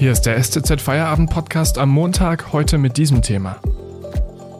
[0.00, 3.60] Hier ist der STZ Feierabend Podcast am Montag, heute mit diesem Thema.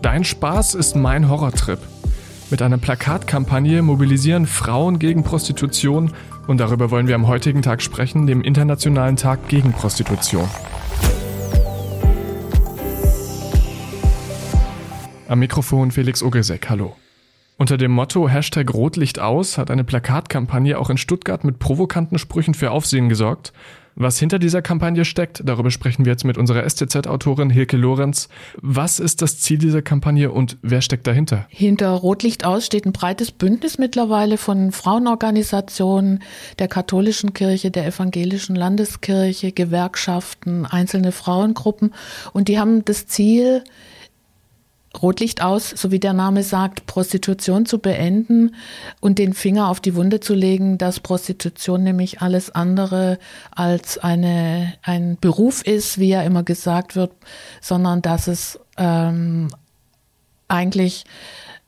[0.03, 1.79] Dein Spaß ist mein Horrortrip.
[2.51, 6.13] Mit einer Plakatkampagne mobilisieren Frauen gegen Prostitution
[6.47, 10.47] und darüber wollen wir am heutigen Tag sprechen, dem Internationalen Tag gegen Prostitution.
[15.27, 16.97] Am Mikrofon Felix Ogelsek, hallo.
[17.57, 22.53] Unter dem Motto Hashtag Rotlicht aus hat eine Plakatkampagne auch in Stuttgart mit provokanten Sprüchen
[22.53, 23.55] für Aufsehen gesorgt.
[24.03, 28.31] Was hinter dieser Kampagne steckt, darüber sprechen wir jetzt mit unserer STZ-Autorin Hilke Lorenz.
[28.63, 31.45] Was ist das Ziel dieser Kampagne und wer steckt dahinter?
[31.51, 36.23] Hinter Rotlicht aus steht ein breites Bündnis mittlerweile von Frauenorganisationen,
[36.59, 41.93] der katholischen Kirche, der evangelischen Landeskirche, Gewerkschaften, einzelne Frauengruppen
[42.33, 43.65] und die haben das Ziel,
[45.01, 48.55] Rotlicht aus, so wie der Name sagt, Prostitution zu beenden
[49.01, 53.19] und den Finger auf die Wunde zu legen, dass Prostitution nämlich alles andere
[53.53, 57.13] als eine, ein Beruf ist, wie ja immer gesagt wird,
[57.61, 59.49] sondern dass es ähm,
[60.49, 61.05] eigentlich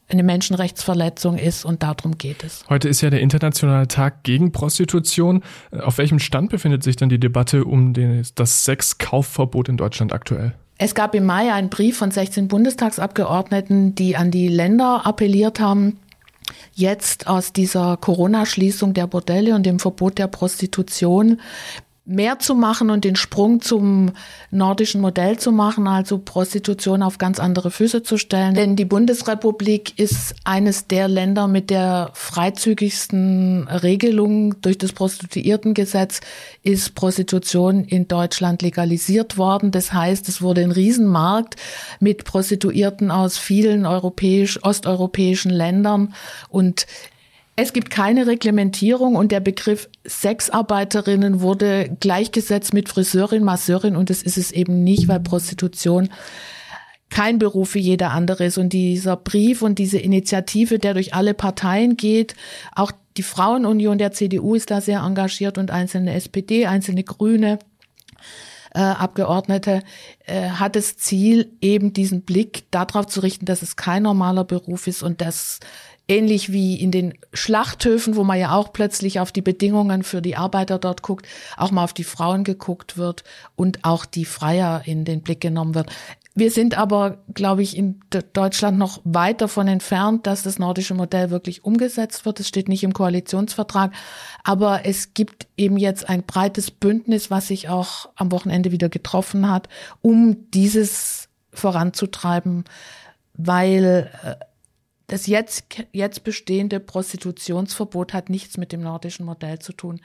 [0.08, 2.64] eine Menschenrechtsverletzung ist und darum geht es.
[2.68, 5.42] Heute ist ja der internationale Tag gegen Prostitution.
[5.70, 10.54] Auf welchem Stand befindet sich dann die Debatte um den, das Sexkaufverbot in Deutschland aktuell?
[10.84, 16.00] Es gab im Mai einen Brief von 16 Bundestagsabgeordneten, die an die Länder appelliert haben,
[16.74, 21.40] jetzt aus dieser Corona-Schließung der Bordelle und dem Verbot der Prostitution
[22.04, 24.10] mehr zu machen und den Sprung zum
[24.50, 28.54] nordischen Modell zu machen, also Prostitution auf ganz andere Füße zu stellen.
[28.54, 36.20] Denn die Bundesrepublik ist eines der Länder mit der freizügigsten Regelung durch das Prostituiertengesetz
[36.64, 39.70] ist Prostitution in Deutschland legalisiert worden.
[39.70, 41.54] Das heißt, es wurde ein Riesenmarkt
[42.00, 46.14] mit Prostituierten aus vielen europäisch, osteuropäischen Ländern
[46.48, 46.86] und
[47.54, 54.22] es gibt keine Reglementierung und der Begriff Sexarbeiterinnen wurde gleichgesetzt mit Friseurin, Masseurin und das
[54.22, 56.08] ist es eben nicht, weil Prostitution
[57.10, 58.56] kein Beruf wie jeder andere ist.
[58.56, 62.34] Und dieser Brief und diese Initiative, der durch alle Parteien geht,
[62.74, 67.58] auch die Frauenunion der CDU ist da sehr engagiert und einzelne SPD, einzelne Grüne.
[68.74, 69.82] Äh, Abgeordnete
[70.26, 74.86] äh, hat das Ziel, eben diesen Blick darauf zu richten, dass es kein normaler Beruf
[74.86, 75.60] ist und dass
[76.08, 80.36] ähnlich wie in den Schlachthöfen, wo man ja auch plötzlich auf die Bedingungen für die
[80.36, 83.24] Arbeiter dort guckt, auch mal auf die Frauen geguckt wird
[83.56, 85.90] und auch die Freier in den Blick genommen wird.
[86.34, 88.00] Wir sind aber, glaube ich, in
[88.32, 92.40] Deutschland noch weit davon entfernt, dass das nordische Modell wirklich umgesetzt wird.
[92.40, 93.92] Es steht nicht im Koalitionsvertrag.
[94.42, 99.50] Aber es gibt eben jetzt ein breites Bündnis, was sich auch am Wochenende wieder getroffen
[99.50, 99.68] hat,
[100.00, 102.64] um dieses voranzutreiben,
[103.34, 104.34] weil äh,
[105.06, 110.00] das jetzt, jetzt bestehende Prostitutionsverbot hat nichts mit dem nordischen Modell zu tun.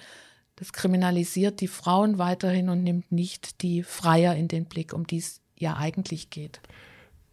[0.58, 5.20] Das kriminalisiert die Frauen weiterhin und nimmt nicht die Freier in den Blick, um die
[5.20, 6.60] es ja eigentlich geht.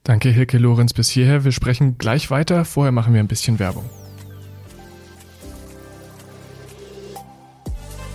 [0.05, 1.45] Danke, Hilke Lorenz, bis hierher.
[1.45, 2.65] Wir sprechen gleich weiter.
[2.67, 3.89] Vorher machen wir ein bisschen Werbung.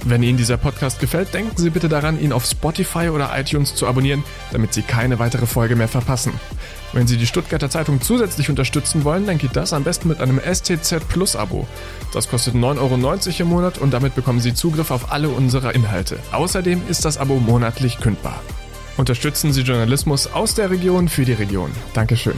[0.05, 3.85] Wenn Ihnen dieser Podcast gefällt, denken Sie bitte daran, ihn auf Spotify oder iTunes zu
[3.85, 6.33] abonnieren, damit Sie keine weitere Folge mehr verpassen.
[6.93, 10.39] Wenn Sie die Stuttgarter Zeitung zusätzlich unterstützen wollen, dann geht das am besten mit einem
[10.39, 11.67] STZ Plus Abo.
[12.13, 16.17] Das kostet 9,90 Euro im Monat und damit bekommen Sie Zugriff auf alle unsere Inhalte.
[16.31, 18.41] Außerdem ist das Abo monatlich kündbar.
[18.97, 21.71] Unterstützen Sie Journalismus aus der Region für die Region.
[21.93, 22.35] Dankeschön.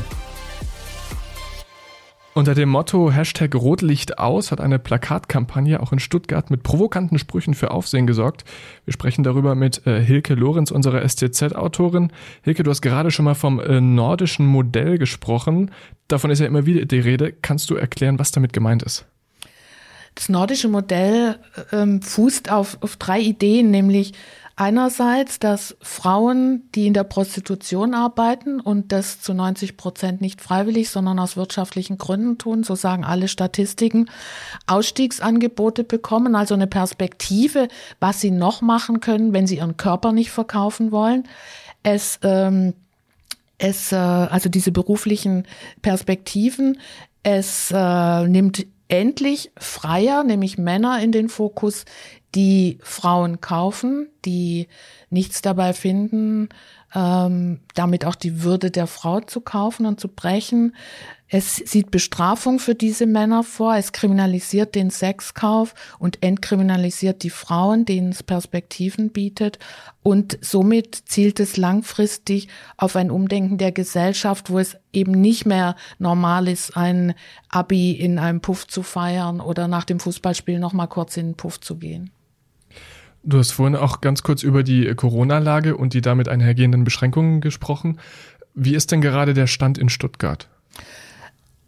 [2.34, 7.54] Unter dem Motto Hashtag Rotlicht aus hat eine Plakatkampagne auch in Stuttgart mit provokanten Sprüchen
[7.54, 8.46] für Aufsehen gesorgt.
[8.86, 12.14] Wir sprechen darüber mit äh, Hilke Lorenz, unserer STZ-Autorin.
[12.42, 15.72] Hilke, du hast gerade schon mal vom äh, nordischen Modell gesprochen.
[16.08, 17.34] Davon ist ja immer wieder die Rede.
[17.34, 19.06] Kannst du erklären, was damit gemeint ist?
[20.16, 21.40] Das nordische Modell
[21.72, 24.14] ähm, fußt auf, auf drei Ideen, nämlich
[24.62, 30.92] Einerseits, dass Frauen, die in der Prostitution arbeiten und das zu 90 Prozent nicht freiwillig,
[30.92, 34.10] sondern aus wirtschaftlichen Gründen tun, so sagen alle Statistiken,
[34.68, 37.70] Ausstiegsangebote bekommen, also eine Perspektive,
[38.00, 41.24] was sie noch machen können, wenn sie ihren Körper nicht verkaufen wollen.
[41.82, 42.74] Es, ähm,
[43.58, 45.48] es, äh, also diese beruflichen
[45.82, 46.78] Perspektiven,
[47.24, 51.86] es äh, nimmt endlich Freier, nämlich Männer in den Fokus,
[52.36, 54.68] die Frauen kaufen, die
[55.10, 56.50] nichts dabei finden,
[56.94, 60.76] ähm, damit auch die Würde der Frau zu kaufen und zu brechen.
[61.34, 67.86] Es sieht Bestrafung für diese Männer vor, es kriminalisiert den Sexkauf und entkriminalisiert die Frauen,
[67.86, 69.58] denen es Perspektiven bietet.
[70.04, 75.78] Und somit zielt es langfristig auf ein Umdenken der Gesellschaft, wo es eben nicht mehr
[76.00, 77.14] normal ist, ein
[77.48, 81.62] Abi in einem Puff zu feiern oder nach dem Fußballspiel nochmal kurz in den Puff
[81.62, 82.12] zu gehen.
[83.24, 88.00] Du hast vorhin auch ganz kurz über die Corona-Lage und die damit einhergehenden Beschränkungen gesprochen.
[88.56, 90.48] Wie ist denn gerade der Stand in Stuttgart?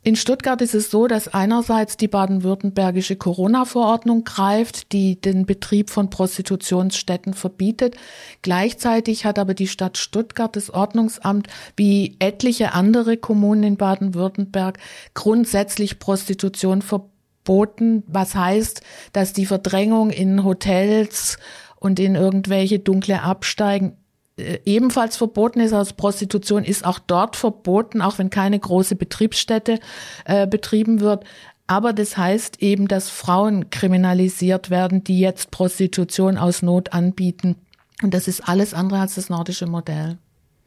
[0.06, 6.10] In Stuttgart ist es so, dass einerseits die baden-württembergische Corona-Verordnung greift, die den Betrieb von
[6.10, 7.96] Prostitutionsstätten verbietet.
[8.42, 11.48] Gleichzeitig hat aber die Stadt Stuttgart, das Ordnungsamt,
[11.78, 14.78] wie etliche andere Kommunen in Baden-Württemberg
[15.14, 17.13] grundsätzlich Prostitution verboten,
[17.46, 18.82] was heißt,
[19.12, 21.38] dass die Verdrängung in Hotels
[21.80, 23.98] und in irgendwelche dunkle Absteigen
[24.38, 29.80] äh, ebenfalls verboten ist, also Prostitution ist auch dort verboten, auch wenn keine große Betriebsstätte
[30.26, 31.26] äh, betrieben wird.
[31.68, 37.56] Aber das heißt eben, dass Frauen kriminalisiert werden, die jetzt Prostitution aus Not anbieten.
[38.02, 40.18] Und das ist alles andere als das nordische Modell.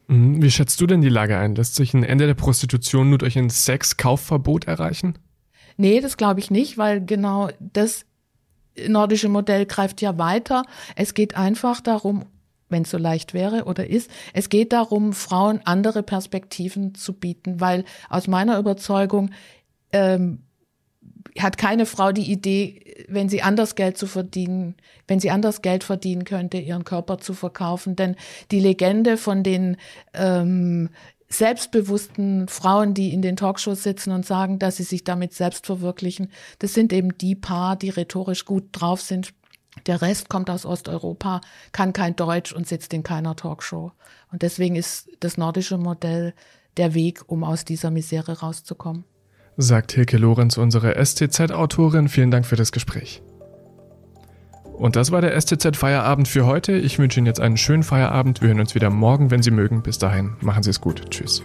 [0.07, 0.41] Mhm.
[0.41, 1.55] Wie schätzt du denn die Lage ein?
[1.55, 5.17] Lässt sich ein Ende der Prostitution nur durch ein Sexkaufverbot erreichen?
[5.77, 8.05] Nee, das glaube ich nicht, weil genau das
[8.87, 10.63] nordische Modell greift ja weiter.
[10.95, 12.25] Es geht einfach darum,
[12.69, 14.11] wenn es so leicht wäre oder ist.
[14.33, 19.31] Es geht darum, Frauen andere Perspektiven zu bieten, weil aus meiner Überzeugung
[19.91, 20.39] ähm,
[21.39, 24.75] hat keine Frau die Idee, wenn sie anders Geld zu verdienen,
[25.07, 27.95] wenn sie anders Geld verdienen könnte, ihren Körper zu verkaufen.
[27.95, 28.15] Denn
[28.51, 29.77] die Legende von den
[30.13, 30.89] ähm,
[31.29, 36.31] selbstbewussten Frauen, die in den Talkshows sitzen und sagen, dass sie sich damit selbst verwirklichen,
[36.59, 39.33] das sind eben die Paar, die rhetorisch gut drauf sind,
[39.85, 41.41] der Rest kommt aus Osteuropa,
[41.71, 43.91] kann kein Deutsch und sitzt in keiner Talkshow.
[44.31, 46.33] Und deswegen ist das nordische Modell
[46.77, 49.03] der Weg, um aus dieser Misere rauszukommen.
[49.57, 52.09] Sagt Hilke Lorenz, unsere STZ-Autorin.
[52.09, 53.21] Vielen Dank für das Gespräch.
[54.77, 56.73] Und das war der STZ-Feierabend für heute.
[56.73, 58.41] Ich wünsche Ihnen jetzt einen schönen Feierabend.
[58.41, 59.81] Wir hören uns wieder morgen, wenn Sie mögen.
[59.81, 61.09] Bis dahin, machen Sie es gut.
[61.09, 61.43] Tschüss.